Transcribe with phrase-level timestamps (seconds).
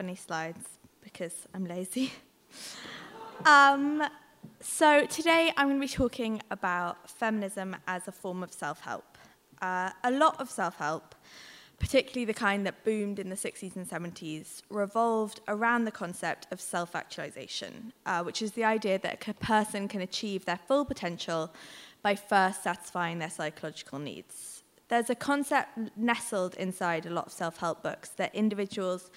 [0.00, 0.66] Any slides
[1.02, 2.10] because I'm lazy.
[3.44, 4.02] um,
[4.58, 9.18] so today I'm going to be talking about feminism as a form of self-help.
[9.60, 11.14] Uh, a lot of self-help,
[11.78, 16.62] particularly the kind that boomed in the 60s and 70s, revolved around the concept of
[16.62, 21.52] self-actualization, uh, which is the idea that a person can achieve their full potential
[22.00, 27.58] by first satisfying their psychological needs there's a concept nestled inside a lot of self
[27.58, 29.08] help books that individuals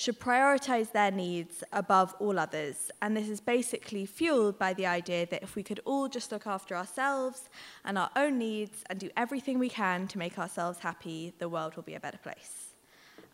[0.00, 2.90] should prioritize their needs above all others.
[3.02, 6.46] And this is basically fueled by the idea that if we could all just look
[6.46, 7.50] after ourselves
[7.84, 11.76] and our own needs and do everything we can to make ourselves happy, the world
[11.76, 12.72] will be a better place.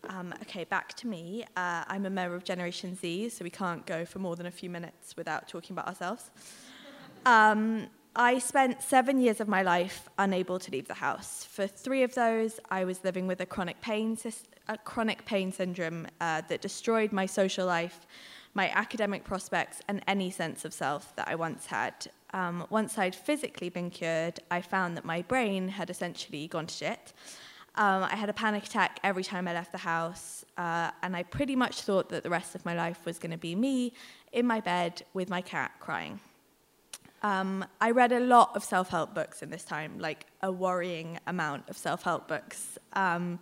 [0.09, 1.45] Um, okay, back to me.
[1.55, 4.51] Uh, I'm a member of Generation Z, so we can't go for more than a
[4.51, 6.31] few minutes without talking about ourselves.
[7.25, 7.87] Um,
[8.19, 11.43] I spent seven years of my life unable to leave the house.
[11.43, 14.17] For three of those, I was living with a chronic pain,
[14.67, 18.07] a chronic pain syndrome uh, that destroyed my social life,
[18.55, 22.07] my academic prospects, and any sense of self that I once had.
[22.33, 26.73] Um, once I'd physically been cured, I found that my brain had essentially gone to
[26.73, 27.13] shit.
[27.75, 31.21] Um, I had a panic attack every time I left the house, uh, and I
[31.21, 33.93] pretty much thought that the rest of my life was going to be me
[34.31, 36.19] in my bed with my cat crying.
[37.23, 41.19] Um, I read a lot of self help books in this time, like a worrying
[41.27, 43.39] amount of self help books, um,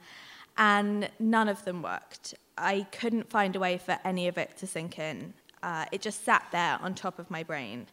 [0.57, 2.35] and none of them worked.
[2.57, 5.33] I couldn't find a way for any of it to sink in.
[5.61, 7.87] Uh, it just sat there on top of my brain.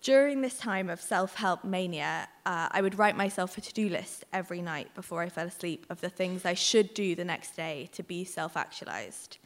[0.00, 3.88] During this time of self help mania, uh, I would write myself a to do
[3.88, 7.56] list every night before I fell asleep of the things I should do the next
[7.56, 9.38] day to be self actualized.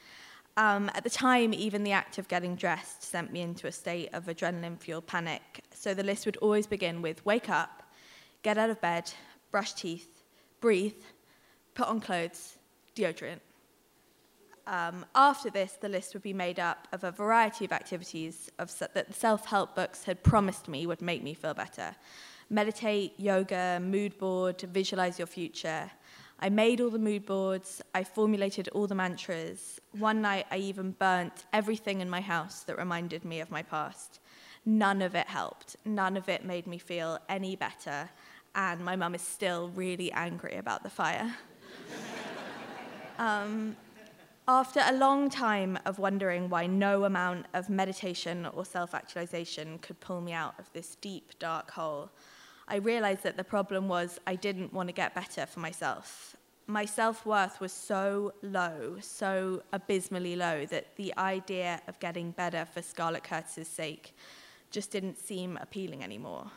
[0.59, 4.09] Um, at the time, even the act of getting dressed sent me into a state
[4.13, 5.63] of adrenaline fueled panic.
[5.73, 7.85] So the list would always begin with wake up,
[8.43, 9.09] get out of bed,
[9.53, 10.25] brush teeth,
[10.61, 11.01] breathe,
[11.75, 12.59] put on clothes,
[12.97, 13.39] deodorant.
[14.67, 18.77] Um, after this, the list would be made up of a variety of activities of,
[18.81, 21.95] that the self help books had promised me would make me feel better
[22.51, 25.91] meditate, yoga, mood board, visualize your future.
[26.41, 29.81] I made all the mood boards, I formulated all the mantras.
[29.93, 34.21] One night, I even burnt everything in my house that reminded me of my past.
[34.65, 35.77] None of it helped.
[35.85, 38.09] None of it made me feel any better.
[38.55, 41.35] And my mum is still really angry about the fire.
[43.19, 43.77] um,
[44.47, 49.99] after a long time of wondering why no amount of meditation or self actualization could
[50.01, 52.11] pull me out of this deep, dark hole,
[52.71, 56.37] I realized that the problem was I didn't want to get better for myself.
[56.67, 62.67] My self worth was so low, so abysmally low, that the idea of getting better
[62.67, 64.15] for Scarlett Curtis's sake
[64.71, 66.51] just didn't seem appealing anymore.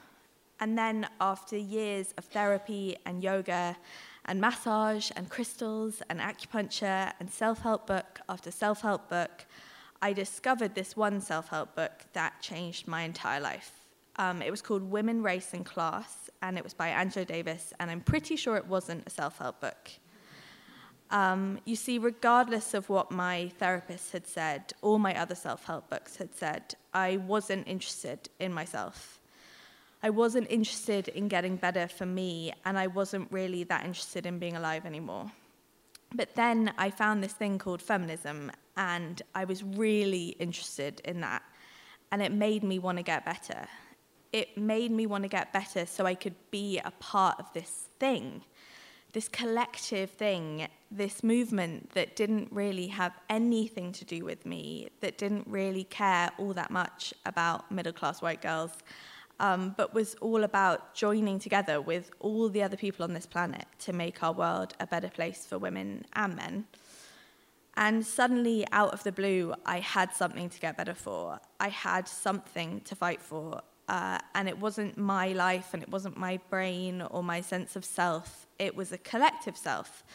[0.59, 3.77] And then, after years of therapy and yoga
[4.25, 9.45] and massage and crystals and acupuncture and self help book after self help book,
[10.01, 13.80] I discovered this one self help book that changed my entire life.
[14.17, 17.89] Um, it was called Women, Race and Class, and it was by Angela Davis, and
[17.89, 19.91] I'm pretty sure it wasn't a self help book.
[21.11, 25.89] Um, you see, regardless of what my therapist had said, all my other self help
[25.89, 29.19] books had said, I wasn't interested in myself.
[30.03, 34.39] I wasn't interested in getting better for me, and I wasn't really that interested in
[34.39, 35.31] being alive anymore.
[36.13, 41.43] But then I found this thing called feminism, and I was really interested in that.
[42.11, 43.67] And it made me want to get better
[44.33, 47.87] it made me want to get better so I could be a part of this
[47.99, 48.43] thing,
[49.13, 55.17] this collective thing, this movement that didn't really have anything to do with me, that
[55.17, 58.71] didn't really care all that much about middle class white girls,
[59.39, 63.65] um, but was all about joining together with all the other people on this planet
[63.79, 66.65] to make our world a better place for women and men.
[67.75, 71.39] And suddenly, out of the blue, I had something to get better for.
[71.59, 73.61] I had something to fight for.
[73.91, 77.83] Uh, and it wasn't my life and it wasn't my brain or my sense of
[77.83, 78.47] self.
[78.57, 80.05] It was a collective self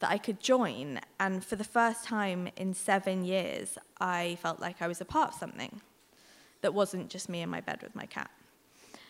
[0.00, 1.00] that I could join.
[1.18, 5.30] And for the first time in seven years, I felt like I was a part
[5.30, 5.80] of something
[6.60, 8.30] that wasn't just me in my bed with my cat.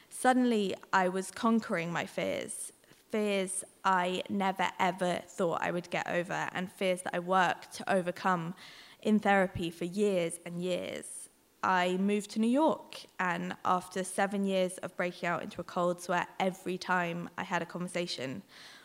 [0.08, 2.72] Suddenly, I was conquering my fears,
[3.10, 7.92] fears I never ever thought I would get over, and fears that I worked to
[7.92, 8.54] overcome
[9.02, 11.21] in therapy for years and years.
[11.62, 16.00] I moved to New York, and after seven years of breaking out into a cold
[16.00, 18.42] sweat every time I had a conversation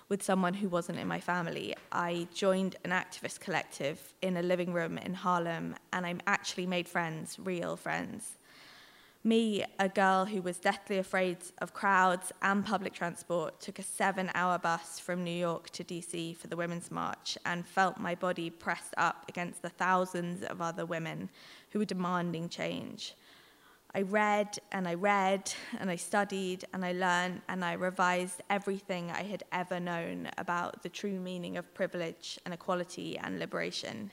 [0.09, 4.73] with someone who wasn't in my family, I joined an activist collective in a living
[4.73, 8.36] room in Harlem, and I actually made friends, real friends.
[9.27, 14.31] Me, a girl who was deathly afraid of crowds and public transport, took a seven
[14.33, 18.49] hour bus from New York to DC for the Women's March and felt my body
[18.49, 21.29] pressed up against the thousands of other women
[21.71, 23.15] who were demanding change.
[23.93, 29.11] I read and I read and I studied and I learned and I revised everything
[29.11, 34.09] I had ever known about the true meaning of privilege and equality and liberation.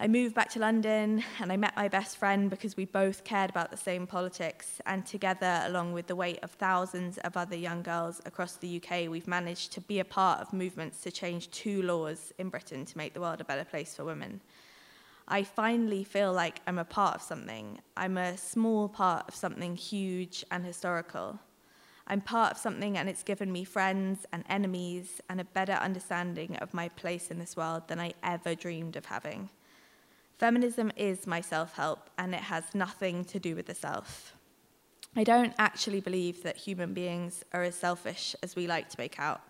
[0.00, 3.50] I moved back to London and I met my best friend because we both cared
[3.50, 4.80] about the same politics.
[4.86, 9.08] And together, along with the weight of thousands of other young girls across the UK,
[9.08, 12.98] we've managed to be a part of movements to change two laws in Britain to
[12.98, 14.40] make the world a better place for women.
[15.28, 17.78] I finally feel like I'm a part of something.
[17.96, 21.38] I'm a small part of something huge and historical.
[22.08, 26.56] I'm part of something and it's given me friends and enemies and a better understanding
[26.56, 29.50] of my place in this world than I ever dreamed of having.
[30.38, 34.34] Feminism is my self help, and it has nothing to do with the self.
[35.16, 39.20] I don't actually believe that human beings are as selfish as we like to make
[39.20, 39.42] out.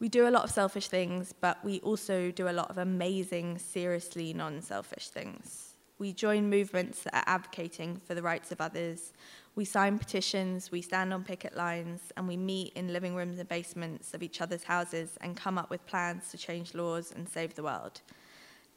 [0.00, 3.58] We do a lot of selfish things, but we also do a lot of amazing,
[3.58, 5.74] seriously non selfish things.
[5.98, 9.12] We join movements that are advocating for the rights of others.
[9.56, 13.48] We sign petitions, we stand on picket lines, and we meet in living rooms and
[13.48, 17.56] basements of each other's houses and come up with plans to change laws and save
[17.56, 18.00] the world.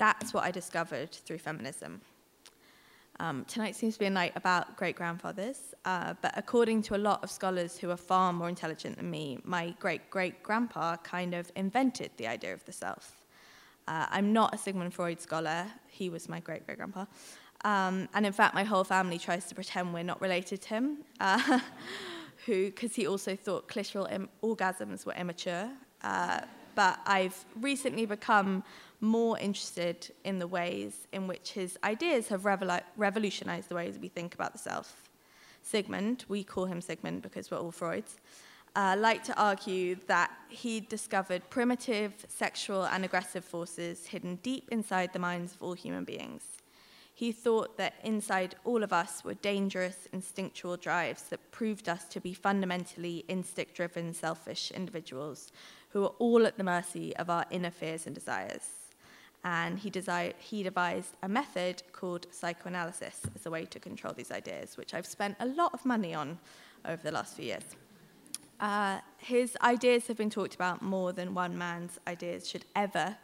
[0.02, 2.02] That's what I discovered through feminism.
[3.20, 6.98] Um, tonight seems to be a night about great grandfathers, uh, but according to a
[6.98, 11.36] lot of scholars who are far more intelligent than me, my great great grandpa kind
[11.36, 13.28] of invented the idea of the self.
[13.88, 17.06] Uh, I'm not a Sigmund Freud scholar, he was my great great grandpa.
[17.64, 20.98] Um, and in fact, my whole family tries to pretend we're not related to him,
[21.20, 21.60] uh,
[22.48, 25.70] who, because he also thought clitoral orgasms were immature.
[26.02, 26.40] Uh,
[26.74, 28.64] but I've recently become
[29.02, 34.08] more interested in the ways in which his ideas have revolu- revolutionized the ways we
[34.08, 35.10] think about the self.
[35.64, 38.20] Sigmund, we call him Sigmund because we're all Freuds,
[38.76, 45.12] uh, liked to argue that he discovered primitive sexual and aggressive forces hidden deep inside
[45.12, 46.44] the minds of all human beings.
[47.14, 52.22] He thought that inside all of us were dangerous instinctual drives that proved us to
[52.22, 55.52] be fundamentally instinct driven, selfish individuals
[55.90, 58.81] who are all at the mercy of our inner fears and desires
[59.44, 64.32] and he, desi- he devised a method called psychoanalysis as a way to control these
[64.32, 66.38] ideas, which I've spent a lot of money on
[66.86, 67.64] over the last few years.
[68.60, 73.18] Uh, his ideas have been talked about more than one man's ideas should ever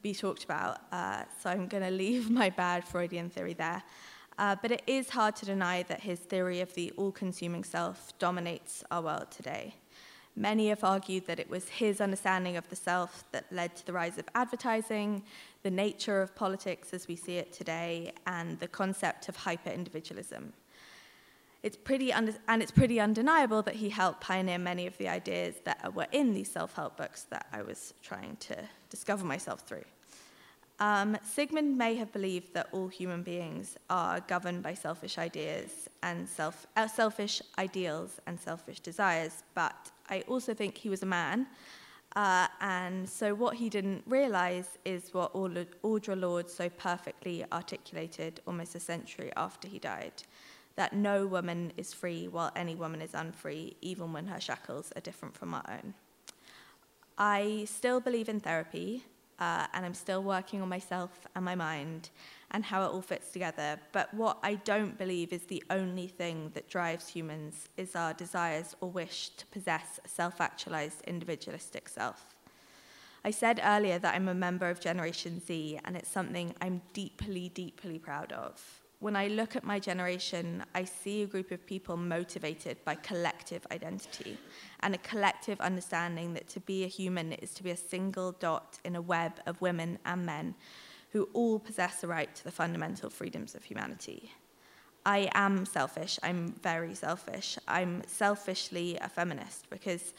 [0.00, 3.82] be talked about, uh, so I'm going to leave my bad Freudian theory there.
[4.38, 8.16] Uh, but it is hard to deny that his theory of the all consuming self
[8.18, 9.74] dominates our world today.
[10.38, 13.92] Many have argued that it was his understanding of the self that led to the
[13.92, 15.24] rise of advertising,
[15.64, 20.52] the nature of politics as we see it today, and the concept of hyper individualism.
[21.64, 25.92] It's pretty and it's pretty undeniable that he helped pioneer many of the ideas that
[25.92, 28.56] were in these self help books that I was trying to
[28.90, 29.86] discover myself through.
[30.78, 36.28] Um, Sigmund may have believed that all human beings are governed by selfish ideas and
[36.28, 41.46] self, uh, selfish ideals and selfish desires, but I also think he was a man.
[42.16, 48.74] Uh, and so what he didn't realize is what Audre Lorde so perfectly articulated almost
[48.74, 50.22] a century after he died
[50.78, 55.00] that no woman is free while any woman is unfree, even when her shackles are
[55.00, 55.92] different from our own.
[57.18, 59.04] I still believe in therapy,
[59.40, 62.10] uh, and I'm still working on myself and my mind
[62.50, 63.78] and how it all fits together.
[63.92, 68.74] But what I don't believe is the only thing that drives humans is our desires
[68.80, 72.34] or wish to possess a self actualized individualistic self.
[73.24, 77.50] I said earlier that I'm a member of Generation Z, and it's something I'm deeply,
[77.50, 78.62] deeply proud of.
[79.00, 83.64] When I look at my generation, I see a group of people motivated by collective
[83.70, 84.36] identity
[84.80, 88.78] and a collective understanding that to be a human is to be a single dot
[88.84, 90.54] in a web of women and men
[91.12, 94.32] who all possess the right to the fundamental freedoms of humanity.
[95.06, 96.18] I am selfish.
[96.22, 97.58] I'm very selfish.
[97.66, 100.12] I'm selfishly a feminist because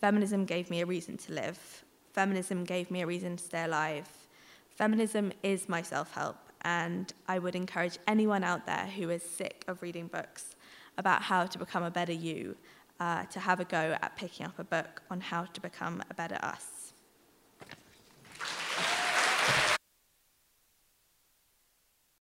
[0.00, 1.84] feminism gave me a reason to live.
[2.12, 4.08] Feminism gave me a reason to stay alive.
[4.70, 9.64] Feminism is my self help, and I would encourage anyone out there who is sick
[9.66, 10.54] of reading books
[10.98, 12.56] about how to become a better you
[13.00, 16.14] uh, to have a go at picking up a book on how to become a
[16.14, 16.75] better us.